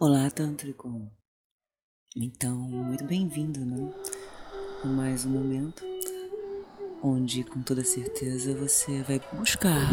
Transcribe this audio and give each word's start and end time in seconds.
Olá, 0.00 0.30
Tântrico. 0.30 1.10
Então, 2.14 2.56
muito 2.56 3.02
bem-vindo, 3.02 3.58
né? 3.66 3.92
A 4.84 4.86
mais 4.86 5.24
um 5.26 5.30
momento 5.30 5.82
onde, 7.02 7.42
com 7.42 7.60
toda 7.62 7.82
certeza, 7.82 8.54
você 8.54 9.02
vai 9.02 9.20
buscar 9.32 9.88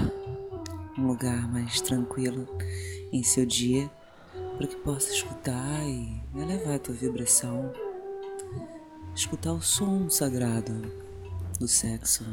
um 0.96 1.08
lugar 1.08 1.52
mais 1.52 1.82
tranquilo 1.82 2.48
em 3.12 3.24
seu 3.24 3.48
dia 3.48 3.90
para 4.58 4.68
que 4.68 4.76
possa 4.76 5.12
escutar 5.12 5.84
e 5.84 6.22
elevar 6.36 6.76
a 6.76 6.80
tua 6.80 6.94
vibração, 6.94 7.74
escutar 9.16 9.54
o 9.54 9.62
som 9.62 10.08
sagrado 10.08 10.84
do 11.60 11.68
sexo. 11.68 12.24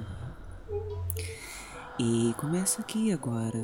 E 1.98 2.34
começa 2.34 2.82
aqui 2.82 3.11
agora, 3.14 3.59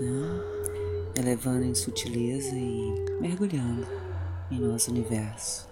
né? 0.00 0.73
Elevando 1.16 1.64
em 1.64 1.74
sutileza 1.74 2.54
e 2.54 3.18
mergulhando 3.20 3.86
em 4.50 4.58
nosso 4.58 4.90
universo. 4.90 5.68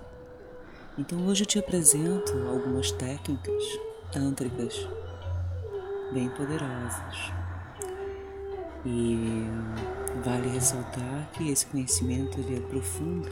Então 0.98 1.26
hoje 1.26 1.42
eu 1.42 1.46
te 1.46 1.58
apresento 1.58 2.32
algumas 2.48 2.92
técnicas 2.92 3.62
tântricas 4.12 4.88
bem 6.12 6.28
poderosas. 6.30 7.32
E 8.84 9.46
vale 10.24 10.48
ressaltar 10.48 11.30
que 11.32 11.50
esse 11.50 11.66
conhecimento 11.66 12.38
ele 12.40 12.56
é 12.56 12.60
profundo 12.60 13.28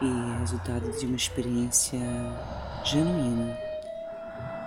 e 0.00 0.38
resultado 0.40 0.90
de 0.98 1.06
uma 1.06 1.16
experiência 1.16 2.00
genuína. 2.84 3.56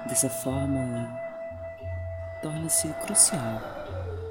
Dessa 0.08 0.30
forma, 0.30 1.10
torna-se 2.42 2.88
crucial 3.06 3.83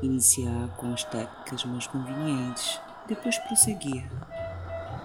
iniciar 0.02 0.69
com 0.77 0.92
as 0.92 1.05
técnicas 1.05 1.65
mais 1.65 1.87
convenientes, 1.87 2.80
depois 3.09 3.38
prosseguir 3.38 4.05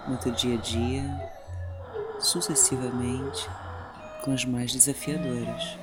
no 0.08 0.18
teu 0.18 0.32
dia 0.32 0.58
a 0.58 0.62
dia, 0.62 1.32
sucessivamente 2.20 3.48
com 4.24 4.32
as 4.32 4.44
mais 4.46 4.74
desafiadoras. 4.74 5.78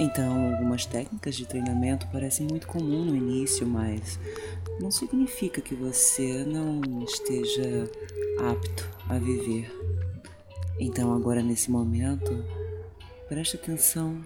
Então, 0.00 0.52
algumas 0.52 0.86
técnicas 0.86 1.36
de 1.36 1.46
treinamento 1.46 2.06
parecem 2.08 2.46
muito 2.46 2.66
comum 2.66 3.04
no 3.04 3.14
início, 3.14 3.66
mas 3.66 4.18
não 4.80 4.90
significa 4.90 5.60
que 5.60 5.74
você 5.74 6.44
não 6.44 7.02
esteja 7.04 7.88
apto 8.50 8.88
a 9.08 9.18
viver. 9.18 9.70
Então, 10.80 11.14
agora 11.14 11.42
nesse 11.42 11.70
momento, 11.70 12.44
preste 13.28 13.56
atenção 13.56 14.20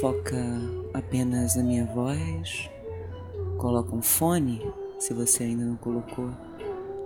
Foca 0.00 0.36
apenas 0.92 1.54
na 1.56 1.62
minha 1.62 1.86
voz. 1.86 2.68
Coloca 3.56 3.94
um 3.94 4.02
fone, 4.02 4.60
se 4.98 5.14
você 5.14 5.44
ainda 5.44 5.64
não 5.64 5.76
colocou, 5.76 6.30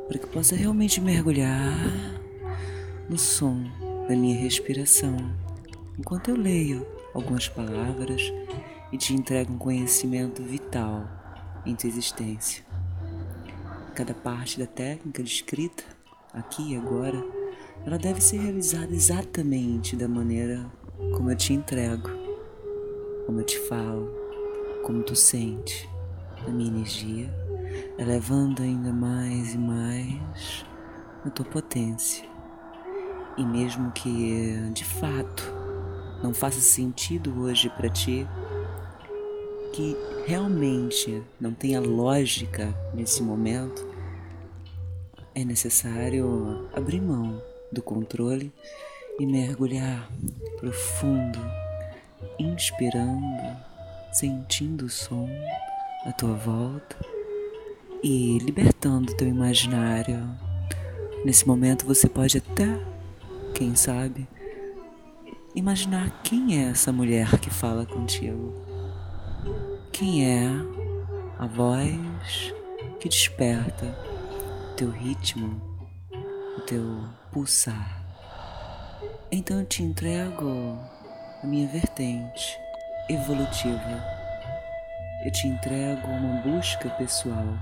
para 0.08 0.18
que 0.18 0.26
possa 0.26 0.56
realmente 0.56 1.00
mergulhar 1.00 1.74
no 3.08 3.18
som 3.18 3.62
da 4.08 4.16
minha 4.16 4.36
respiração, 4.36 5.14
enquanto 5.98 6.30
eu 6.30 6.36
leio 6.36 6.86
algumas 7.14 7.48
palavras 7.48 8.32
e 8.90 8.96
te 8.96 9.14
entrego 9.14 9.52
um 9.52 9.58
conhecimento 9.58 10.42
vital 10.42 11.06
em 11.66 11.76
tua 11.76 11.88
existência. 11.88 12.64
Cada 13.94 14.14
parte 14.14 14.58
da 14.58 14.66
técnica 14.66 15.22
descrita 15.22 15.84
aqui 16.32 16.72
e 16.72 16.76
agora, 16.76 17.22
ela 17.84 17.98
deve 17.98 18.20
ser 18.20 18.38
realizada 18.38 18.92
exatamente 18.92 19.94
da 19.94 20.08
maneira 20.08 20.64
como 21.14 21.30
eu 21.30 21.36
te 21.36 21.52
entrego 21.52 22.19
como 23.30 23.42
eu 23.42 23.44
te 23.44 23.60
falo, 23.60 24.12
como 24.82 25.04
tu 25.04 25.14
sente 25.14 25.88
a 26.44 26.50
minha 26.50 26.68
energia, 26.68 27.32
elevando 27.96 28.60
ainda 28.60 28.92
mais 28.92 29.54
e 29.54 29.58
mais 29.58 30.66
a 31.24 31.30
tua 31.30 31.46
potência. 31.46 32.28
E 33.38 33.44
mesmo 33.44 33.92
que 33.92 34.58
de 34.72 34.84
fato 34.84 35.44
não 36.20 36.34
faça 36.34 36.60
sentido 36.60 37.42
hoje 37.42 37.70
para 37.70 37.88
ti, 37.88 38.26
que 39.74 39.96
realmente 40.26 41.22
não 41.40 41.54
tenha 41.54 41.80
lógica 41.80 42.74
nesse 42.92 43.22
momento, 43.22 43.86
é 45.36 45.44
necessário 45.44 46.68
abrir 46.74 47.00
mão 47.00 47.40
do 47.70 47.80
controle 47.80 48.52
e 49.20 49.24
mergulhar 49.24 50.10
profundo 50.58 51.38
inspirando, 52.38 53.56
sentindo 54.12 54.86
o 54.86 54.90
som 54.90 55.28
à 56.06 56.12
tua 56.12 56.34
volta 56.34 56.96
e 58.02 58.38
libertando 58.38 59.16
teu 59.16 59.28
imaginário. 59.28 60.28
Nesse 61.24 61.46
momento 61.46 61.86
você 61.86 62.08
pode 62.08 62.38
até, 62.38 62.66
quem 63.54 63.74
sabe, 63.74 64.26
imaginar 65.54 66.22
quem 66.22 66.58
é 66.58 66.70
essa 66.70 66.92
mulher 66.92 67.38
que 67.38 67.50
fala 67.50 67.84
contigo. 67.84 68.54
Quem 69.92 70.24
é 70.24 70.48
a 71.38 71.46
voz 71.46 72.54
que 72.98 73.08
desperta 73.08 73.86
o 74.72 74.76
teu 74.76 74.90
ritmo, 74.90 75.60
o 76.56 76.60
teu 76.62 77.04
pulsar. 77.32 78.00
Então 79.30 79.60
eu 79.60 79.66
te 79.66 79.82
entrego 79.82 80.78
a 81.42 81.46
minha 81.46 81.66
vertente 81.66 82.60
evolutiva. 83.08 84.04
Eu 85.24 85.30
te 85.30 85.48
entrego 85.48 86.06
uma 86.06 86.42
busca 86.42 86.90
pessoal, 86.90 87.54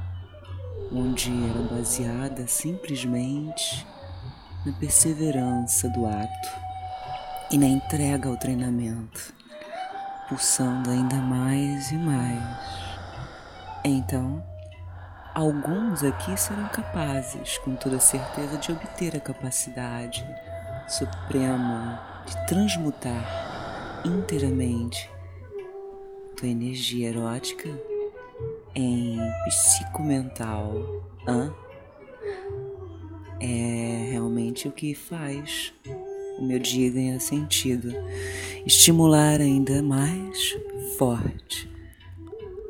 onde 0.92 1.30
era 1.48 1.62
baseada 1.74 2.46
simplesmente 2.48 3.86
na 4.66 4.72
perseverança 4.72 5.88
do 5.90 6.06
ato 6.06 6.48
e 7.52 7.58
na 7.58 7.66
entrega 7.66 8.28
ao 8.28 8.36
treinamento, 8.36 9.32
pulsando 10.28 10.90
ainda 10.90 11.16
mais 11.16 11.92
e 11.92 11.96
mais. 11.96 12.42
Então, 13.84 14.44
alguns 15.34 16.02
aqui 16.02 16.36
serão 16.36 16.68
capazes, 16.68 17.58
com 17.58 17.76
toda 17.76 18.00
certeza, 18.00 18.58
de 18.58 18.72
obter 18.72 19.16
a 19.16 19.20
capacidade 19.20 20.26
suprema 20.88 22.24
de 22.26 22.46
transmutar 22.46 23.47
inteiramente 24.04 25.10
tua 26.36 26.48
energia 26.48 27.08
erótica 27.08 27.68
em 28.74 29.18
psicomental. 29.44 31.04
Hã? 31.26 31.52
É 33.40 34.08
realmente 34.10 34.68
o 34.68 34.72
que 34.72 34.94
faz 34.94 35.72
o 36.38 36.44
meu 36.44 36.58
dia 36.58 36.90
ganhar 36.90 37.20
sentido. 37.20 37.92
Estimular 38.64 39.40
ainda 39.40 39.82
mais 39.82 40.56
forte 40.96 41.68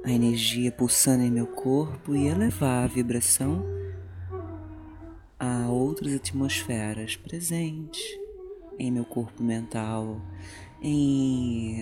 a 0.04 0.10
energia 0.10 0.72
pulsando 0.72 1.22
em 1.22 1.30
meu 1.30 1.46
corpo 1.46 2.14
e 2.14 2.28
elevar 2.28 2.84
a 2.84 2.86
vibração 2.86 3.62
a 5.38 5.68
outras 5.68 6.14
atmosferas 6.14 7.16
presentes 7.16 8.02
em 8.78 8.90
meu 8.90 9.04
corpo 9.04 9.42
mental, 9.42 10.20
e 10.82 11.78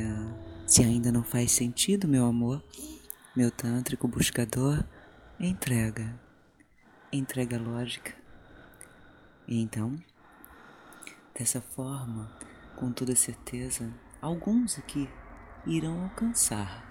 se 0.66 0.82
ainda 0.82 1.12
não 1.12 1.22
faz 1.22 1.52
sentido, 1.52 2.08
meu 2.08 2.24
amor, 2.24 2.62
meu 3.36 3.50
tântrico 3.50 4.08
buscador, 4.08 4.82
entrega. 5.38 6.18
Entrega 7.12 7.58
lógica. 7.58 8.14
E 9.46 9.60
então, 9.60 9.96
dessa 11.38 11.60
forma, 11.60 12.30
com 12.74 12.90
toda 12.90 13.14
certeza, 13.14 13.92
alguns 14.20 14.78
aqui 14.78 15.08
irão 15.66 16.04
alcançar 16.04 16.84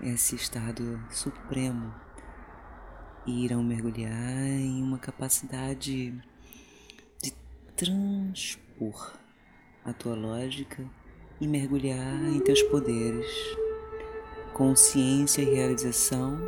esse 0.00 0.36
estado 0.36 1.02
supremo 1.10 1.94
e 3.26 3.44
irão 3.44 3.62
mergulhar 3.62 4.12
em 4.12 4.82
uma 4.82 4.98
capacidade 4.98 6.12
de 7.22 7.32
transpor 7.74 9.25
a 9.86 9.92
tua 9.92 10.14
lógica 10.14 10.84
e 11.40 11.46
mergulhar 11.46 12.24
em 12.24 12.40
teus 12.40 12.62
poderes. 12.64 13.26
Consciência 14.52 15.42
e 15.42 15.54
realização 15.54 16.38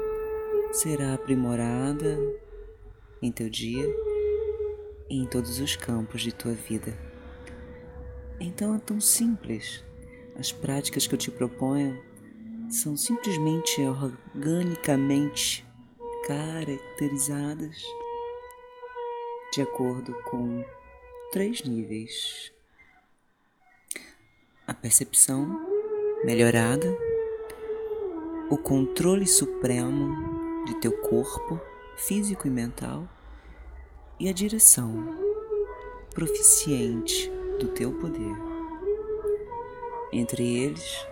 será 0.73 1.15
aprimorada 1.15 2.19
em 3.23 3.31
teu 3.31 3.49
dia 3.49 3.87
e 5.09 5.19
em 5.19 5.27
todos 5.27 5.61
os 5.61 5.77
campos 5.77 6.23
de 6.23 6.33
tua 6.33 6.53
vida. 6.53 6.93
Então 8.41 8.75
é 8.75 8.79
tão 8.79 9.01
simples. 9.01 9.85
As 10.37 10.53
práticas 10.53 11.07
que 11.07 11.15
eu 11.15 11.19
te 11.19 11.31
proponho 11.31 12.01
são 12.69 12.97
simplesmente 12.97 13.81
organicamente 13.83 15.67
caracterizadas 16.27 17.83
de 19.53 19.63
acordo 19.63 20.13
com 20.25 20.63
três 21.33 21.63
níveis 21.63 22.53
a 24.69 24.75
percepção 24.75 25.49
melhorada, 26.23 26.87
o 28.51 28.59
controle 28.59 29.27
supremo 29.27 30.15
de 30.67 30.75
teu 30.75 30.93
corpo 30.93 31.59
físico 31.97 32.47
e 32.47 32.51
mental 32.51 33.09
e 34.21 34.29
a 34.29 34.33
direção 34.33 34.93
proficiente 36.11 37.33
do 37.59 37.69
teu 37.69 37.93
poder. 37.93 38.37
Entre 40.13 40.47
eles, 40.47 41.07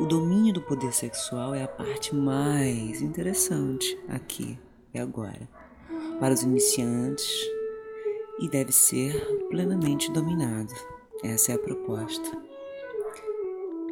o 0.00 0.06
domínio 0.06 0.54
do 0.54 0.62
poder 0.62 0.94
sexual 0.94 1.54
é 1.54 1.62
a 1.62 1.68
parte 1.68 2.14
mais 2.14 3.02
interessante 3.02 3.98
aqui 4.08 4.58
e 4.94 4.98
agora 4.98 5.46
para 6.18 6.32
os 6.32 6.42
iniciantes 6.42 7.28
e 8.38 8.48
deve 8.48 8.72
ser 8.72 9.14
plenamente 9.50 10.10
dominado. 10.10 10.72
Essa 11.22 11.52
é 11.52 11.54
a 11.56 11.58
proposta. 11.58 12.45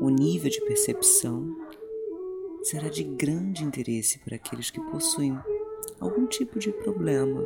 O 0.05 0.11
nível 0.11 0.51
de 0.51 0.61
percepção 0.61 1.57
será 2.63 2.91
de 2.91 3.03
grande 3.03 3.65
interesse 3.65 4.19
para 4.19 4.37
aqueles 4.37 4.69
que 4.69 4.79
possuem 4.79 5.35
algum 5.99 6.27
tipo 6.27 6.59
de 6.59 6.71
problema, 6.71 7.43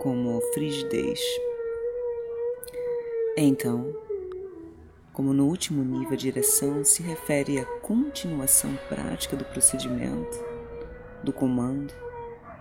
como 0.00 0.40
frigidez. 0.54 1.20
Então, 3.36 3.94
como 5.12 5.32
no 5.32 5.46
último 5.46 5.84
nível 5.84 6.14
a 6.14 6.16
direção 6.16 6.82
se 6.82 7.00
refere 7.00 7.60
à 7.60 7.64
continuação 7.64 8.76
prática 8.88 9.36
do 9.36 9.44
procedimento, 9.44 10.36
do 11.22 11.32
comando, 11.32 11.94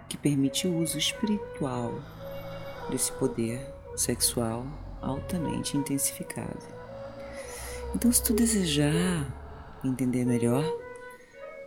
que 0.07 0.15
permite 0.15 0.67
o 0.67 0.77
uso 0.77 0.99
espiritual 0.99 1.91
desse 2.91 3.11
poder 3.13 3.59
sexual 3.95 4.63
altamente 5.01 5.75
intensificado. 5.75 6.76
Então, 7.95 8.11
se 8.11 8.21
tu 8.21 8.33
desejar 8.33 9.25
entender 9.83 10.25
melhor, 10.25 10.63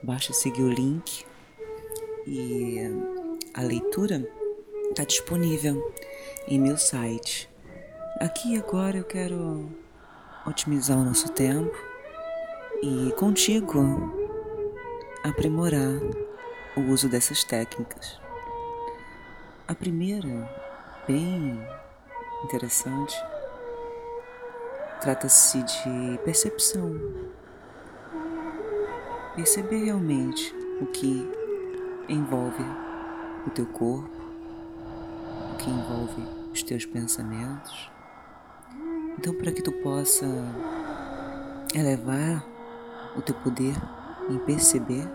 basta 0.02 0.32
seguir 0.32 0.62
o 0.62 0.70
link 0.70 1.24
e 2.26 2.78
a 3.54 3.62
leitura 3.62 4.26
está 4.90 5.04
disponível 5.04 5.94
em 6.46 6.58
meu 6.58 6.76
site. 6.76 7.50
Aqui 8.18 8.58
agora 8.58 8.98
eu 8.98 9.04
quero 9.04 9.70
otimizar 10.46 10.98
o 10.98 11.04
nosso 11.04 11.30
tempo 11.32 11.74
e 12.82 13.12
contigo 13.12 13.82
aprimorar 15.24 16.00
o 16.76 16.80
uso 16.92 17.08
dessas 17.08 17.44
técnicas. 17.44 18.20
A 19.66 19.74
primeira, 19.74 20.48
bem 21.06 21.58
interessante, 22.44 23.16
trata-se 25.00 25.62
de 25.62 26.18
percepção. 26.24 26.94
Perceber 29.34 29.84
realmente 29.84 30.54
o 30.80 30.86
que 30.86 31.26
envolve 32.08 32.62
o 33.46 33.50
teu 33.50 33.64
corpo, 33.66 34.10
o 35.52 35.56
que 35.56 35.70
envolve 35.70 36.22
os 36.52 36.62
teus 36.62 36.84
pensamentos. 36.84 37.90
Então, 39.18 39.34
para 39.34 39.52
que 39.52 39.62
tu 39.62 39.72
possa 39.72 40.26
elevar 41.74 42.44
o 43.16 43.22
teu 43.22 43.34
poder 43.36 43.76
em 44.28 44.38
perceber, 44.40 45.08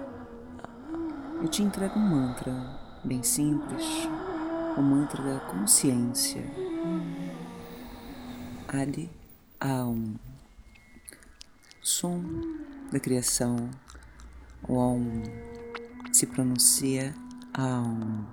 eu 1.42 1.48
te 1.48 1.62
entrego 1.62 2.00
um 2.00 2.10
mantra 2.10 2.54
bem 3.04 3.22
simples, 3.22 3.86
o 4.76 4.82
mantra 4.82 5.22
da 5.22 5.40
consciência. 5.42 6.44
Ali 8.68 9.25
há 9.66 9.84
um 9.84 10.16
som 11.82 12.22
da 12.92 13.00
criação, 13.00 13.70
o 14.68 14.76
Om 14.76 15.24
se 16.14 16.28
pronuncia 16.28 17.16
Aum. 17.52 18.26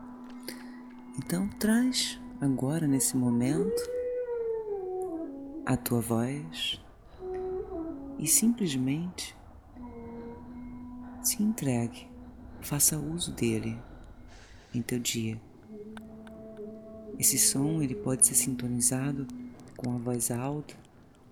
Então 1.18 1.48
traz 1.58 2.20
agora 2.38 2.86
nesse 2.86 3.16
momento 3.16 3.82
a 5.64 5.74
tua 5.76 6.00
voz 6.00 6.78
e 8.18 8.26
simplesmente 8.26 9.34
se 11.22 11.42
entregue, 11.42 12.08
faça 12.60 12.98
uso 12.98 13.32
dele 13.32 13.78
em 14.74 14.82
teu 14.82 14.98
dia. 14.98 15.40
Esse 17.18 17.38
som 17.38 17.80
ele 17.80 17.94
pode 17.94 18.26
ser 18.26 18.34
sintonizado 18.34 19.26
com 19.76 19.94
a 19.94 19.98
voz 19.98 20.30
alta 20.30 20.81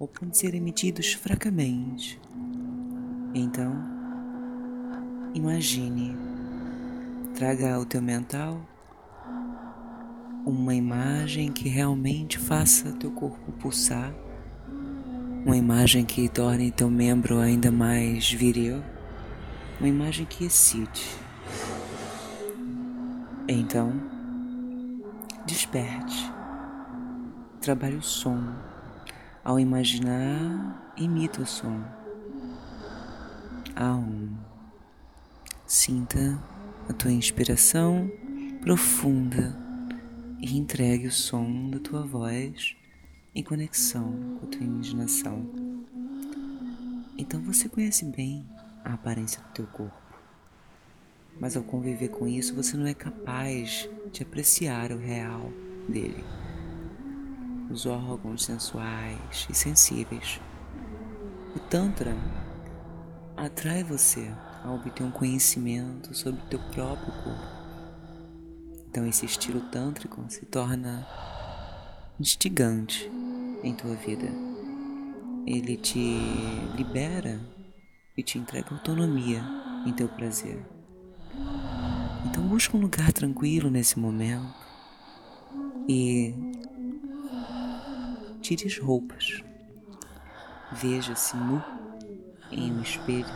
ou 0.01 0.09
pode 0.09 0.37
ser 0.39 0.55
emitidos 0.55 1.13
fracamente. 1.13 2.19
Então, 3.35 3.77
imagine, 5.35 6.17
traga 7.35 7.75
ao 7.75 7.85
teu 7.85 8.01
mental 8.01 8.67
uma 10.47 10.75
imagem 10.75 11.53
que 11.53 11.69
realmente 11.69 12.39
faça 12.39 12.91
teu 12.93 13.11
corpo 13.11 13.53
pulsar, 13.53 14.11
uma 15.45 15.57
imagem 15.57 16.03
que 16.07 16.31
torne 16.31 16.71
teu 16.71 16.91
membro 16.91 17.39
ainda 17.39 17.71
mais 17.71 18.33
viril, 18.33 18.83
uma 19.79 19.89
imagem 19.89 20.25
que 20.25 20.47
excite. 20.47 21.15
Então, 23.47 23.93
desperte. 25.45 26.33
Trabalhe 27.61 27.97
o 27.97 28.03
som. 28.03 28.70
Ao 29.43 29.59
imaginar, 29.59 30.93
imita 30.97 31.43
o 31.43 31.47
som. 31.47 31.83
Aum. 33.75 34.37
Sinta 35.67 36.43
a 36.89 36.93
tua 36.93 37.13
inspiração 37.13 38.11
profunda 38.61 39.57
e 40.41 40.59
entregue 40.59 41.07
o 41.07 41.13
som 41.13 41.71
da 41.71 41.79
tua 41.79 42.03
voz 42.03 42.77
em 43.35 43.43
conexão 43.43 44.39
com 44.39 44.47
a 44.47 44.49
tua 44.49 44.63
imaginação. 44.63 45.49
Então 47.17 47.41
você 47.41 47.69
conhece 47.69 48.05
bem 48.05 48.45
a 48.85 48.95
aparência 48.95 49.41
do 49.43 49.49
teu 49.51 49.67
corpo 49.67 50.11
mas 51.41 51.57
ao 51.57 51.63
conviver 51.63 52.09
com 52.09 52.29
isso 52.29 52.55
você 52.55 52.77
não 52.77 52.87
é 52.87 52.95
capaz 52.95 53.89
de 54.13 54.23
apreciar 54.23 54.93
o 54.93 54.99
real 54.99 55.51
dele. 55.89 56.23
Os 57.71 57.87
órgãos 57.87 58.45
sensuais 58.45 59.47
e 59.49 59.55
sensíveis. 59.55 60.41
O 61.55 61.61
Tantra 61.61 62.17
atrai 63.37 63.85
você 63.85 64.29
a 64.65 64.73
obter 64.73 65.05
um 65.05 65.11
conhecimento 65.11 66.13
sobre 66.15 66.41
o 66.43 66.47
teu 66.47 66.59
próprio 66.59 67.13
corpo. 67.23 67.61
Então 68.89 69.07
esse 69.07 69.25
estilo 69.25 69.61
tântrico 69.71 70.25
se 70.29 70.45
torna 70.47 71.07
instigante 72.19 73.09
em 73.63 73.73
tua 73.73 73.95
vida. 73.95 74.29
Ele 75.47 75.77
te 75.77 76.19
libera 76.77 77.41
e 78.17 78.23
te 78.23 78.37
entrega 78.37 78.75
autonomia 78.75 79.43
em 79.87 79.93
teu 79.93 80.09
prazer. 80.09 80.61
Então 82.27 82.47
busca 82.49 82.77
um 82.77 82.81
lugar 82.81 83.13
tranquilo 83.13 83.71
nesse 83.71 83.99
momento 83.99 84.55
e 85.89 86.35
tire 88.57 88.67
as 88.67 88.79
roupas. 88.79 89.43
Veja-se 90.73 91.37
nu 91.37 91.63
em 92.51 92.73
um 92.73 92.83
espelho. 92.83 93.27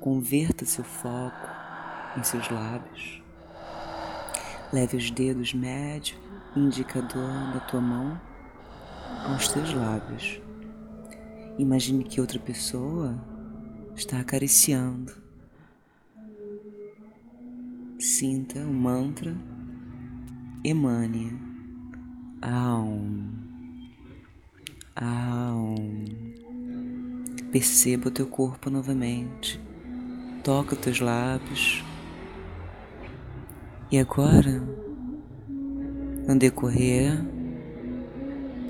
Converta 0.00 0.66
seu 0.66 0.84
foco 0.84 1.48
em 2.16 2.22
seus 2.22 2.50
lábios. 2.50 3.22
Leve 4.72 4.96
os 4.96 5.10
dedos 5.10 5.54
médio 5.54 6.18
indicador 6.54 7.52
da 7.52 7.60
tua 7.60 7.80
mão 7.80 8.20
aos 9.26 9.48
teus 9.48 9.72
lábios. 9.72 10.40
Imagine 11.58 12.04
que 12.04 12.20
outra 12.20 12.38
pessoa 12.38 13.18
está 13.96 14.20
acariciando 14.20 15.26
Sinta 17.98 18.60
o 18.60 18.72
mantra 18.72 19.36
emane. 20.62 21.36
Aum. 22.40 23.47
Aum. 25.00 26.04
Perceba 27.52 28.08
o 28.08 28.10
teu 28.10 28.26
corpo 28.26 28.68
novamente. 28.68 29.60
Toca 30.42 30.74
os 30.74 30.80
teus 30.80 30.98
lábios. 30.98 31.84
E 33.92 33.98
agora, 33.98 34.60
no 36.26 36.36
decorrer, 36.36 37.16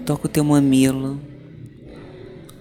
toca 0.04 0.26
o 0.26 0.28
teu 0.28 0.44
mamilo. 0.44 1.18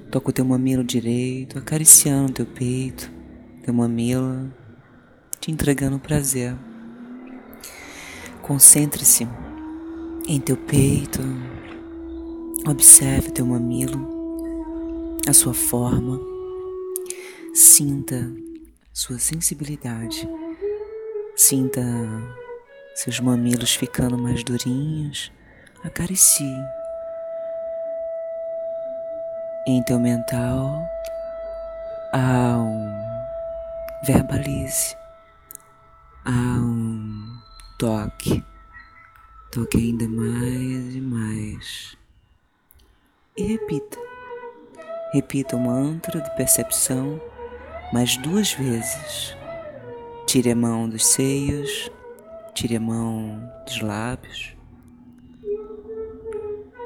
Toca 0.09 0.29
o 0.29 0.33
teu 0.33 0.45
mamilo 0.45 0.83
direito, 0.85 1.59
acariciando 1.59 2.31
teu 2.31 2.45
peito, 2.45 3.11
teu 3.63 3.73
mamilo 3.73 4.49
te 5.41 5.51
entregando 5.51 5.99
prazer. 5.99 6.55
Concentre-se 8.41 9.27
em 10.25 10.39
teu 10.39 10.55
peito, 10.55 11.19
observe 12.65 13.31
teu 13.31 13.45
mamilo, 13.45 14.07
a 15.27 15.33
sua 15.33 15.53
forma, 15.53 16.19
sinta 17.53 18.29
sua 18.93 19.19
sensibilidade, 19.19 20.27
sinta 21.35 21.81
seus 22.95 23.19
mamilos 23.19 23.75
ficando 23.75 24.17
mais 24.17 24.43
durinhos, 24.43 25.31
acaricie. 25.83 26.57
Em 29.67 29.83
teu 29.83 29.99
mental, 29.99 30.81
há 32.13 32.57
um 32.57 32.87
verbalize, 34.03 34.95
há 36.25 36.31
um 36.31 37.37
toque, 37.77 38.43
toque 39.51 39.77
ainda 39.77 40.07
mais 40.07 40.95
e 40.95 41.01
mais. 41.01 41.97
E 43.37 43.43
repita, 43.43 43.99
repita 45.13 45.55
o 45.55 45.59
mantra 45.59 46.19
de 46.19 46.35
percepção 46.35 47.21
mais 47.93 48.17
duas 48.17 48.51
vezes. 48.53 49.37
Tire 50.25 50.49
a 50.49 50.55
mão 50.55 50.89
dos 50.89 51.05
seios, 51.05 51.91
tire 52.55 52.77
a 52.77 52.79
mão 52.79 53.39
dos 53.63 53.79
lábios. 53.81 54.57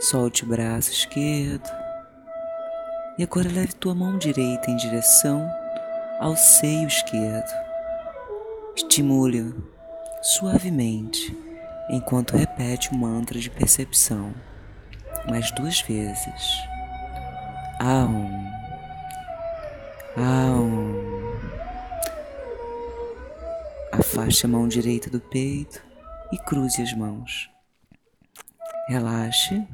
Solte 0.02 0.44
o 0.44 0.48
braço 0.48 0.92
esquerdo. 0.92 1.70
E 3.18 3.24
agora 3.24 3.50
leve 3.50 3.72
tua 3.76 3.96
mão 3.96 4.18
direita 4.18 4.70
em 4.70 4.76
direção 4.76 5.50
ao 6.20 6.36
seio 6.36 6.86
esquerdo. 6.86 7.50
Estimule-o 8.76 9.56
suavemente 10.22 11.34
enquanto 11.90 12.36
repete 12.36 12.92
o 12.92 12.98
mantra 12.98 13.40
de 13.40 13.50
percepção 13.50 14.34
mais 15.28 15.52
duas 15.52 15.82
vezes. 15.82 16.68
Aum. 17.80 18.52
Aum. 20.18 21.12
Afaste 23.92 24.46
a 24.46 24.50
mão 24.50 24.68
direita 24.68 25.10
do 25.10 25.20
peito 25.20 25.84
e 26.32 26.38
cruze 26.38 26.82
as 26.82 26.94
mãos. 26.94 27.50
Relaxe. 28.88 29.66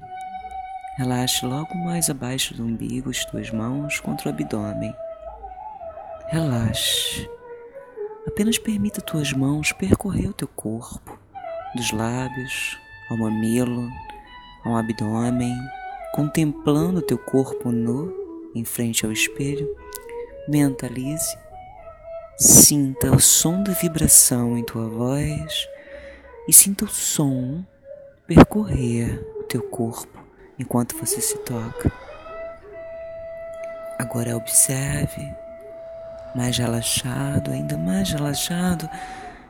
Relaxe 0.97 1.45
logo 1.45 1.75
mais 1.75 2.09
abaixo 2.09 2.55
do 2.55 2.63
umbigo 2.63 3.09
as 3.09 3.23
tuas 3.25 3.51
mãos 3.51 3.99
contra 3.99 4.29
o 4.29 4.33
abdômen. 4.33 4.93
Relaxe. 6.29 7.29
Apenas 8.27 8.57
permita 8.57 8.99
tuas 9.01 9.31
mãos 9.31 9.71
percorrer 9.71 10.27
o 10.27 10.33
teu 10.33 10.47
corpo, 10.47 11.17
dos 11.75 11.91
lábios 11.91 12.77
ao 13.09 13.17
mamilo, 13.17 13.89
ao 14.67 14.77
abdômen, 14.77 15.57
contemplando 16.13 17.01
teu 17.01 17.17
corpo 17.17 17.71
nu 17.71 18.13
em 18.53 18.63
frente 18.63 19.05
ao 19.05 19.11
espelho. 19.11 19.67
Mentalize 20.47 21.37
Sinta 22.39 23.11
o 23.11 23.19
som 23.19 23.63
da 23.63 23.73
vibração 23.73 24.55
em 24.55 24.63
tua 24.63 24.87
voz 24.87 25.67
e 26.47 26.53
sinta 26.53 26.85
o 26.85 26.87
som 26.87 27.65
percorrer 28.27 29.25
o 29.39 29.43
teu 29.43 29.63
corpo 29.63 30.23
enquanto 30.59 30.95
você 30.95 31.19
se 31.19 31.35
toca. 31.39 31.91
Agora 33.97 34.37
observe, 34.37 35.33
mais 36.35 36.55
relaxado, 36.59 37.49
ainda 37.49 37.75
mais 37.75 38.11
relaxado, 38.11 38.87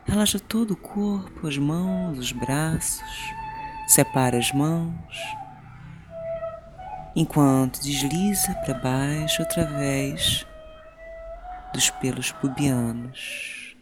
relaxa 0.06 0.40
todo 0.40 0.70
o 0.70 0.76
corpo, 0.76 1.46
as 1.46 1.58
mãos, 1.58 2.18
os 2.18 2.32
braços, 2.32 3.34
separa 3.88 4.36
as 4.36 4.52
mãos, 4.52 5.16
enquanto 7.16 7.80
desliza 7.80 8.52
para 8.56 8.74
baixo 8.74 9.40
através 9.40 10.46
dos 11.72 11.88
pelos 11.92 12.30
pubianos. 12.30 13.74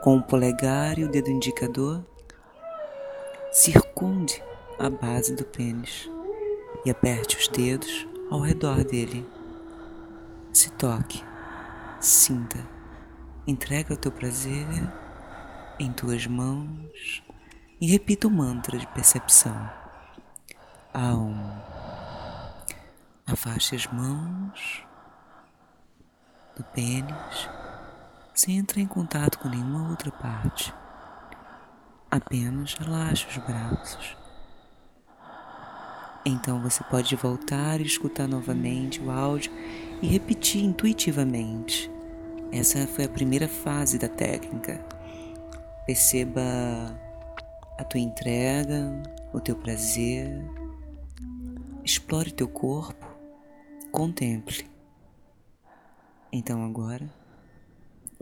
Com 0.00 0.18
o 0.18 0.22
polegar 0.22 0.96
e 0.96 1.04
o 1.04 1.10
dedo 1.10 1.28
indicador, 1.28 2.06
circunde 3.50 4.40
a 4.78 4.88
base 4.88 5.34
do 5.34 5.44
pênis 5.44 6.08
e 6.84 6.90
aperte 6.90 7.36
os 7.36 7.48
dedos 7.48 8.06
ao 8.30 8.38
redor 8.38 8.84
dele. 8.84 9.26
Se 10.52 10.70
toque, 10.72 11.24
sinta, 11.98 12.58
entrega 13.44 13.94
o 13.94 13.96
teu 13.96 14.12
prazer 14.12 14.66
em 15.80 15.92
tuas 15.92 16.28
mãos 16.28 17.23
e 17.84 17.86
repita 17.86 18.26
o 18.26 18.30
mantra 18.30 18.78
de 18.78 18.86
percepção. 18.86 19.70
Aum. 20.94 21.36
Afaste 23.26 23.76
as 23.76 23.86
mãos 23.88 24.82
do 26.56 26.64
pênis 26.64 27.50
sem 28.32 28.56
entrar 28.56 28.80
em 28.80 28.86
contato 28.86 29.38
com 29.38 29.50
nenhuma 29.50 29.90
outra 29.90 30.10
parte. 30.10 30.72
Apenas 32.10 32.72
relaxe 32.72 33.26
os 33.28 33.36
braços. 33.36 34.16
Então 36.24 36.62
você 36.62 36.82
pode 36.84 37.14
voltar 37.16 37.82
e 37.82 37.84
escutar 37.84 38.26
novamente 38.26 38.98
o 38.98 39.10
áudio 39.10 39.52
e 40.00 40.06
repetir 40.06 40.64
intuitivamente. 40.64 41.90
Essa 42.50 42.86
foi 42.86 43.04
a 43.04 43.10
primeira 43.10 43.46
fase 43.46 43.98
da 43.98 44.08
técnica. 44.08 44.82
Perceba 45.84 47.03
a 47.76 47.84
tua 47.84 48.00
entrega, 48.00 49.02
o 49.32 49.40
teu 49.40 49.56
prazer. 49.56 50.28
Explore 51.84 52.32
teu 52.32 52.48
corpo, 52.48 53.06
contemple. 53.90 54.66
Então 56.32 56.64
agora, 56.64 57.08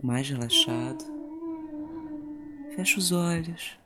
mais 0.01 0.29
relaxado, 0.29 1.03
feche 2.75 2.97
os 2.97 3.11
olhos 3.11 3.77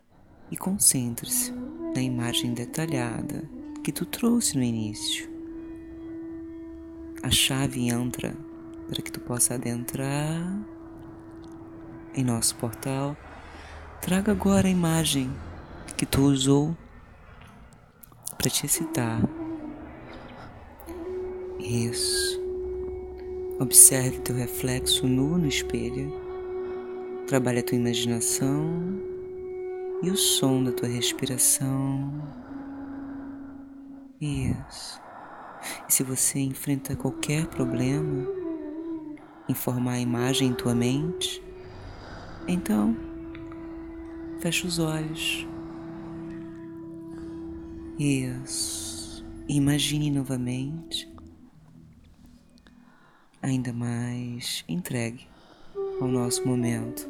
e 0.50 0.58
concentre-se 0.58 1.52
na 1.94 2.02
imagem 2.02 2.54
detalhada 2.54 3.48
que 3.84 3.92
tu 3.92 4.06
trouxe 4.06 4.58
no 4.58 4.64
início. 4.64 5.30
A 7.22 7.30
chave 7.30 7.90
entra 7.90 8.36
para 8.88 9.02
que 9.02 9.12
tu 9.12 9.20
possa 9.20 9.56
adentrar 9.56 10.66
em 12.16 12.24
nosso 12.24 12.56
portal. 12.56 13.16
Traga 14.02 14.32
agora 14.32 14.68
a 14.68 14.72
imagem 14.72 15.32
que 15.98 16.06
tu 16.06 16.22
usou 16.22 16.78
para 18.38 18.50
te 18.52 18.68
excitar. 18.68 19.20
Isso. 21.60 22.40
Observe 23.60 24.20
teu 24.20 24.36
reflexo 24.36 25.08
nu 25.08 25.40
no 25.40 25.48
espelho. 25.48 26.14
Trabalhe 27.26 27.60
a 27.60 27.64
tua 27.64 27.78
imaginação 27.78 29.02
e 30.04 30.12
o 30.12 30.16
som 30.16 30.64
da 30.64 30.72
tua 30.72 30.88
respiração. 30.88 32.14
Isso. 34.22 35.02
E 35.90 35.94
se 35.94 36.04
você 36.04 36.40
enfrenta 36.40 36.96
qualquer 36.96 37.48
problema 37.48 38.28
em 39.50 39.54
formar 39.56 39.94
a 39.94 40.00
imagem 40.00 40.50
em 40.50 40.54
tua 40.54 40.76
mente, 40.76 41.44
então 42.48 42.96
fecha 44.40 44.68
os 44.68 44.78
olhos. 44.78 45.48
Isso. 48.00 49.26
Imagine 49.48 50.12
novamente 50.12 51.10
ainda 53.42 53.72
mais 53.72 54.64
entregue 54.68 55.28
ao 56.00 56.08
nosso 56.08 56.46
momento. 56.48 57.10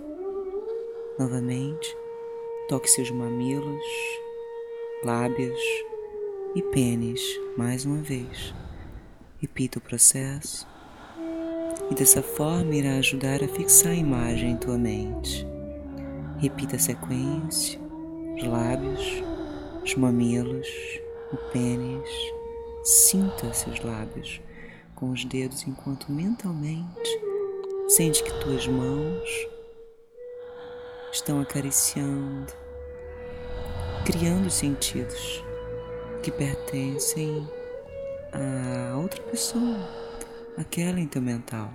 Novamente, 1.20 1.98
toque 2.70 2.89
seus 2.89 3.10
mamilos, 3.12 3.84
lábios 5.03 5.60
e 6.56 6.62
pênis 6.62 7.22
mais 7.58 7.86
uma 7.86 8.01
vez. 8.01 8.53
Repita 9.39 9.79
o 9.79 9.82
processo 9.82 10.67
e 11.89 11.96
dessa 11.96 12.22
forma 12.22 12.75
irá 12.75 12.98
ajudar 12.98 13.44
a 13.44 13.48
fixar 13.48 13.91
a 13.91 13.96
imagem 13.96 14.51
em 14.51 14.58
tua 14.58 14.77
mente. 14.77 15.46
Repita 16.38 16.75
a 16.75 16.79
sequência: 16.79 17.79
os 18.36 18.44
lábios, 18.44 19.24
os 19.88 19.96
mamilos, 19.96 20.67
o 21.32 21.38
pênis. 21.51 22.10
Sinta 22.84 23.53
seus 23.53 23.79
lábios 23.82 24.41
com 24.96 25.12
os 25.12 25.24
dedos 25.24 25.65
enquanto 25.65 26.12
mentalmente 26.12 27.22
sente 27.88 28.22
que 28.22 28.34
tuas 28.41 28.67
mãos 28.67 29.48
estão 31.13 31.39
acariciando, 31.39 32.51
criando 34.06 34.50
sentidos 34.50 35.41
que 36.22 36.32
pertencem 36.32 37.48
a 38.34 38.98
outra 38.98 39.22
pessoa, 39.24 39.89
aquela 40.58 41.00
em 41.00 41.08
teu 41.08 41.22
mental. 41.22 41.72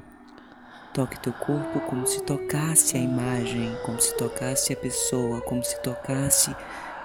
Toque 0.93 1.19
teu 1.21 1.33
corpo 1.33 1.81
como 1.89 2.07
se 2.07 2.23
tocasse 2.23 2.99
a 2.99 3.01
imagem, 3.01 3.75
como 3.87 3.99
se 3.99 4.15
tocasse 4.19 4.75
a 4.75 4.77
pessoa, 4.77 5.41
como 5.41 5.65
se 5.65 5.81
tocasse 5.81 6.55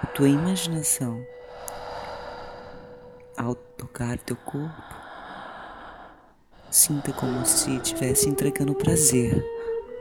a 0.02 0.06
tua 0.06 0.28
imaginação. 0.28 1.24
Ao 3.36 3.54
tocar 3.54 4.18
teu 4.18 4.36
corpo, 4.36 4.98
Sinta 6.70 7.14
como 7.14 7.46
se 7.46 7.76
estivesse 7.76 8.28
entregando 8.28 8.74
prazer 8.74 9.42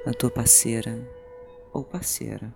à 0.06 0.12
tua 0.12 0.30
parceira 0.30 1.00
ou 1.72 1.82
parceira. 1.82 2.54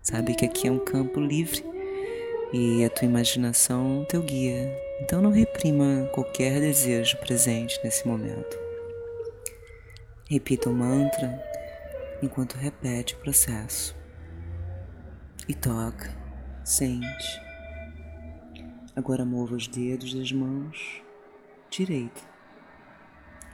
Sabe 0.00 0.34
que 0.36 0.44
aqui 0.44 0.68
é 0.68 0.70
um 0.70 0.78
campo 0.78 1.18
livre 1.18 1.64
e 2.52 2.84
a 2.84 2.88
tua 2.88 3.06
imaginação 3.06 4.06
teu 4.08 4.22
guia. 4.22 4.72
Então 5.00 5.20
não 5.20 5.32
reprima 5.32 6.08
qualquer 6.12 6.60
desejo 6.60 7.16
presente 7.18 7.80
nesse 7.82 8.06
momento. 8.06 8.56
Repita 10.30 10.70
o 10.70 10.72
mantra 10.72 11.42
enquanto 12.22 12.54
repete 12.54 13.14
o 13.14 13.18
processo. 13.18 13.96
E 15.48 15.54
toca, 15.54 16.10
sente. 16.64 17.40
Agora 18.96 19.24
mova 19.24 19.54
os 19.54 19.68
dedos 19.68 20.14
das 20.14 20.32
mãos 20.32 21.02
direita 21.70 22.34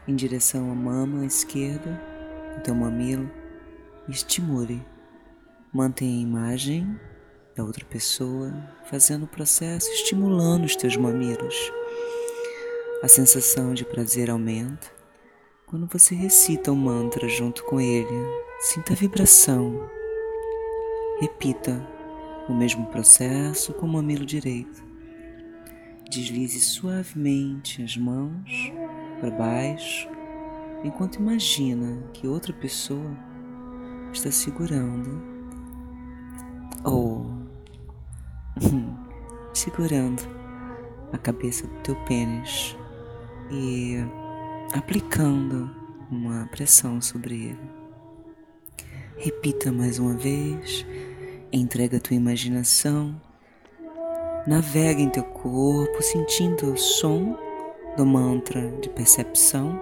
em 0.07 0.15
direção 0.15 0.71
à 0.71 0.75
mama 0.75 1.25
esquerda 1.25 2.01
do 2.55 2.63
teu 2.63 2.75
mamilo 2.75 3.31
e 4.09 4.13
estimule. 4.13 4.85
Mantenha 5.73 6.19
a 6.19 6.23
imagem 6.23 7.01
da 7.57 7.65
outra 7.65 7.85
pessoa 7.85 8.53
fazendo 8.85 9.25
o 9.25 9.29
processo, 9.29 9.91
estimulando 9.91 10.65
os 10.65 10.77
teus 10.77 10.97
mamilos. 10.97 11.73
A 13.03 13.09
sensação 13.09 13.73
de 13.73 13.85
prazer 13.85 14.31
aumenta 14.31 14.89
quando 15.67 15.87
você 15.87 16.15
recita 16.15 16.73
o 16.73 16.77
mantra 16.77 17.29
junto 17.29 17.65
com 17.65 17.81
ele. 17.81 18.07
Sinta 18.61 18.93
a 18.93 18.97
vibração. 18.97 20.00
Repita 21.21 21.87
o 22.49 22.55
mesmo 22.55 22.87
processo 22.87 23.75
com 23.75 23.85
o 23.85 23.89
mamilo 23.91 24.25
direito. 24.25 24.83
Deslize 26.09 26.59
suavemente 26.61 27.83
as 27.83 27.95
mãos 27.95 28.73
para 29.21 29.31
baixo, 29.31 30.09
enquanto 30.83 31.17
imagina 31.17 32.03
que 32.15 32.27
outra 32.27 32.55
pessoa 32.55 33.15
está 34.11 34.31
segurando 34.31 35.23
ou 36.85 37.27
segurando 39.53 40.23
a 41.13 41.19
cabeça 41.19 41.67
do 41.67 41.75
teu 41.83 41.97
pênis 42.07 42.75
e 43.51 43.99
aplicando 44.73 45.71
uma 46.11 46.47
pressão 46.47 46.99
sobre 46.99 47.51
ele. 47.51 47.81
Repita 49.19 49.71
mais 49.71 49.99
uma 49.99 50.15
vez, 50.15 50.87
entrega 51.53 51.97
a 51.97 52.01
tua 52.01 52.17
imaginação 52.17 53.21
Navega 54.47 55.03
em 55.03 55.11
teu 55.11 55.23
corpo, 55.23 56.03
sentindo 56.03 56.73
o 56.73 56.77
som 56.77 57.39
do 57.95 58.07
mantra 58.07 58.71
de 58.81 58.89
percepção. 58.89 59.79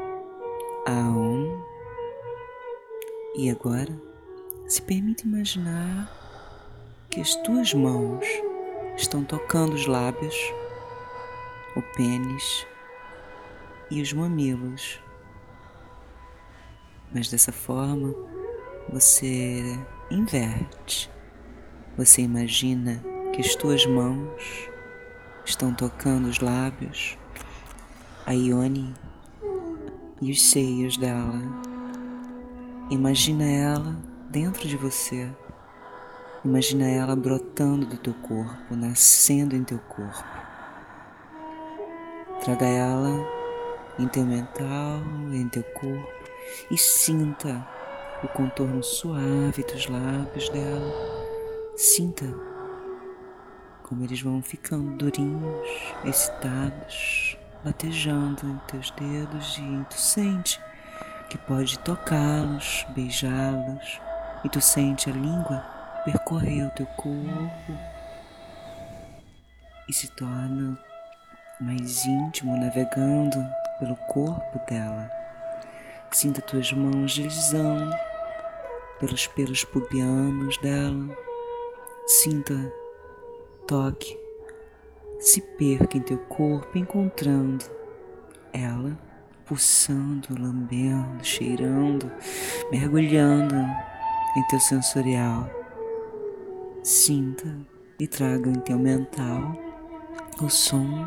Aum. 0.85 1.63
E 3.37 3.49
agora, 3.51 3.95
se 4.67 4.83
permite 4.83 5.25
imaginar 5.25 6.11
que 7.09 7.21
as 7.21 7.37
tuas 7.37 7.73
mãos 7.73 8.27
estão 8.97 9.23
tocando 9.23 9.75
os 9.75 9.87
lábios, 9.87 10.35
o 11.77 11.83
pênis 11.97 12.67
e 13.93 14.03
os 14.03 14.13
mamilos. 14.13 15.01
Mas 17.15 17.31
dessa 17.31 17.53
forma, 17.53 18.13
você 18.93 19.63
inverte. 20.11 21.09
Você 21.99 22.23
imagina 22.23 23.02
que 23.33 23.40
as 23.40 23.57
tuas 23.57 23.85
mãos 23.85 24.71
estão 25.45 25.75
tocando 25.75 26.28
os 26.28 26.38
lábios, 26.38 27.19
a 28.25 28.33
Ione 28.33 28.95
e 30.23 30.31
os 30.31 30.49
seios 30.49 30.97
dela. 30.97 31.43
Imagina 32.88 33.43
ela 33.45 33.97
dentro 34.31 34.69
de 34.69 34.76
você. 34.76 35.28
Imagina 36.45 36.88
ela 36.88 37.17
brotando 37.17 37.85
do 37.85 37.97
teu 37.97 38.14
corpo, 38.14 38.76
nascendo 38.76 39.57
em 39.57 39.64
teu 39.64 39.81
corpo. 39.81 40.25
Traga 42.44 42.66
ela 42.66 43.27
em 43.99 44.07
teu 44.07 44.25
mental, 44.25 45.03
em 45.33 45.49
teu 45.49 45.64
corpo 45.64 46.07
e 46.70 46.79
sinta 46.79 47.66
o 48.23 48.29
contorno 48.29 48.85
suave 48.85 49.64
dos 49.64 49.88
lábios 49.88 50.49
dela. 50.51 51.17
Sinta 51.79 52.25
como 53.85 54.03
eles 54.03 54.21
vão 54.21 54.43
ficando 54.43 54.97
durinhos, 54.97 55.95
excitados, 56.05 57.38
latejando 57.64 58.49
em 58.49 58.59
teus 58.67 58.91
dedos 58.91 59.59
e 59.59 59.85
tu 59.85 59.95
sente 59.95 60.61
que 61.31 61.38
pode 61.38 61.79
tocá-los, 61.79 62.85
beijá-los 62.97 64.01
e 64.45 64.49
tu 64.49 64.61
sente 64.61 65.09
a 65.09 65.12
língua 65.12 65.64
percorrer 66.05 66.67
o 66.67 66.71
teu 66.71 66.87
corpo 66.97 67.79
e 69.88 69.93
se 69.93 70.09
torna 70.17 70.77
mais 71.61 72.05
íntimo 72.05 72.57
navegando 72.57 73.38
pelo 73.79 73.95
corpo 74.09 74.59
dela. 74.69 75.09
Sinta 76.11 76.43
tuas 76.43 76.73
mãos 76.73 77.14
deslizando 77.14 77.95
pelos 78.99 79.29
pelos 79.29 79.62
pubianos 79.62 80.59
dela. 80.59 81.28
Sinta 82.11 82.55
toque 83.66 84.18
se 85.21 85.42
perca 85.42 85.99
em 85.99 86.01
teu 86.01 86.16
corpo, 86.16 86.79
encontrando 86.79 87.66
ela, 88.51 88.99
pulsando, 89.44 90.29
lambendo, 90.31 91.23
cheirando, 91.23 92.11
mergulhando 92.73 93.55
em 93.55 94.42
teu 94.49 94.59
sensorial. 94.59 95.51
Sinta 96.83 97.55
e 98.01 98.09
traga 98.09 98.49
em 98.49 98.61
teu 98.61 98.79
mental 98.79 99.53
o 100.40 100.49
som 100.49 101.07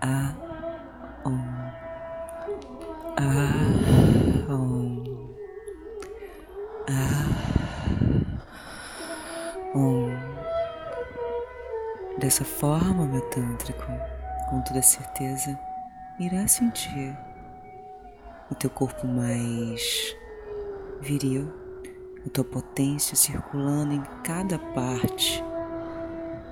a 0.00 0.34
om 1.24 1.38
a 3.16 4.52
om 4.52 5.04
a 6.88 7.53
om 9.74 10.34
Dessa 12.18 12.44
forma, 12.44 13.04
meu 13.04 13.20
tântrico, 13.22 13.84
com 14.48 14.60
toda 14.62 14.80
certeza, 14.80 15.58
irá 16.18 16.46
sentir 16.46 17.14
o 18.48 18.54
teu 18.54 18.70
corpo 18.70 19.04
mais 19.04 20.16
viril, 21.00 21.52
a 22.24 22.30
tua 22.30 22.44
potência 22.44 23.16
circulando 23.16 23.94
em 23.94 24.02
cada 24.22 24.60
parte. 24.60 25.42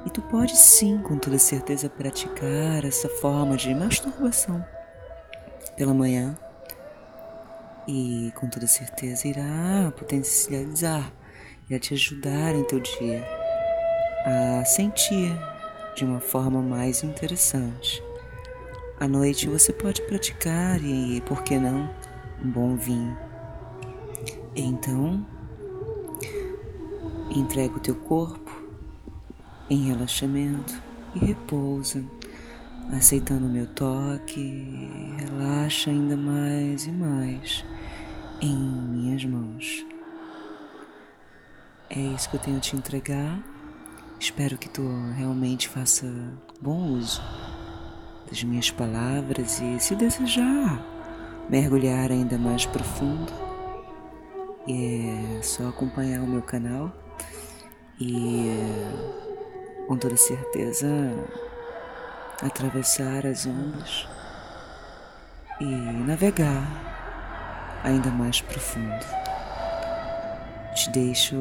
E 0.05 0.11
tu 0.11 0.21
pode 0.23 0.57
sim, 0.57 0.99
com 0.99 1.17
toda 1.17 1.39
certeza, 1.39 1.89
praticar 1.89 2.85
essa 2.85 3.09
forma 3.09 3.57
de 3.57 3.73
masturbação 3.73 4.65
pela 5.77 5.95
manhã 5.95 6.37
e 7.87 8.33
com 8.35 8.49
toda 8.49 8.67
certeza 8.67 9.29
irá 9.29 9.93
potencializar, 9.97 11.13
irá 11.73 11.79
te 11.79 11.95
ajudar 11.95 12.55
em 12.55 12.63
teu 12.65 12.79
dia 12.81 13.27
a 14.27 14.65
sentir 14.65 15.33
de 15.97 16.05
uma 16.05 16.21
forma 16.21 16.61
mais 16.61 17.03
interessante. 17.03 18.03
À 19.01 19.09
noite 19.09 19.49
você 19.49 19.73
pode 19.73 20.03
praticar 20.03 20.79
e, 20.85 21.23
por 21.23 21.43
que 21.43 21.59
não, 21.59 21.89
um 22.45 22.51
bom 22.51 22.77
vinho. 22.77 23.17
Então, 24.55 25.27
entrega 27.35 27.75
o 27.75 27.81
teu 27.81 27.95
corpo 27.95 28.51
em 29.71 29.89
relaxamento 29.89 30.75
e 31.15 31.25
repousa, 31.25 32.05
aceitando 32.93 33.47
o 33.47 33.51
meu 33.51 33.67
toque, 33.67 35.17
relaxa 35.19 35.91
ainda 35.91 36.19
mais 36.19 36.87
e 36.87 36.91
mais 36.91 37.65
em 38.43 38.57
minhas 38.57 39.25
mãos. 39.25 39.92
É 41.95 42.01
isso 42.01 42.31
que 42.31 42.37
eu 42.37 42.41
tenho 42.41 42.57
a 42.57 42.61
te 42.61 42.75
entregar. 42.75 43.39
Espero 44.19 44.57
que 44.57 44.67
tu 44.67 44.83
realmente 45.15 45.69
faça 45.69 46.07
bom 46.59 46.87
uso 46.93 47.21
das 48.27 48.43
minhas 48.43 48.71
palavras 48.71 49.61
e, 49.61 49.79
se 49.79 49.95
desejar 49.95 50.83
mergulhar 51.51 52.11
ainda 52.11 52.39
mais 52.39 52.65
profundo, 52.65 53.31
é 54.67 55.43
só 55.43 55.69
acompanhar 55.69 56.23
o 56.23 56.27
meu 56.27 56.41
canal 56.41 56.91
e, 58.01 58.57
com 59.87 59.99
toda 59.99 60.17
certeza, 60.17 60.89
atravessar 62.41 63.27
as 63.27 63.45
ondas 63.45 64.09
e 65.61 65.67
navegar 66.07 66.67
ainda 67.85 68.09
mais 68.09 68.41
profundo. 68.41 69.32
Te 70.75 70.89
deixo 70.89 71.37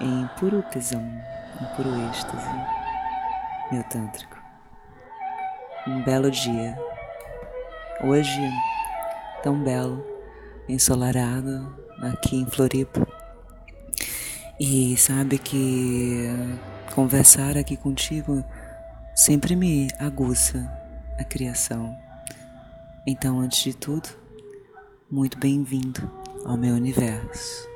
em 0.00 0.28
puro 0.38 0.62
tesão, 0.62 1.02
em 1.02 1.76
puro 1.76 1.90
êxtase, 2.08 2.48
meu 3.72 3.82
tântrico. 3.84 4.36
Um 5.88 6.00
belo 6.04 6.30
dia, 6.30 6.78
hoje 8.00 8.40
tão 9.42 9.60
belo, 9.62 10.06
ensolarado 10.68 11.76
aqui 12.00 12.36
em 12.36 12.46
Floripa. 12.46 13.06
E 14.58 14.96
sabe 14.96 15.36
que 15.36 16.28
conversar 16.94 17.58
aqui 17.58 17.76
contigo 17.76 18.44
sempre 19.16 19.56
me 19.56 19.88
aguça 19.98 20.70
a 21.18 21.24
criação. 21.24 21.92
Então, 23.04 23.40
antes 23.40 23.64
de 23.64 23.74
tudo, 23.74 24.08
muito 25.10 25.36
bem-vindo 25.38 26.23
ao 26.44 26.56
meu 26.56 26.74
universo. 26.74 27.73